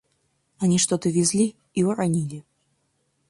Они 0.57 0.79
что-то 0.79 1.09
везли 1.11 1.55
и 1.75 1.83
уронили. 1.83 2.43